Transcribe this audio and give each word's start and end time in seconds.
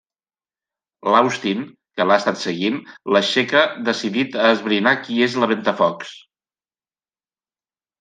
L'Austin, 1.15 1.61
que 1.99 2.07
l'ha 2.07 2.17
estat 2.23 2.41
seguint, 2.45 2.81
l'aixeca 3.17 3.63
decidit 3.93 4.41
a 4.47 4.49
esbrinar 4.57 4.99
qui 5.07 5.23
és 5.31 5.41
la 5.45 5.55
Ventafocs. 5.57 6.21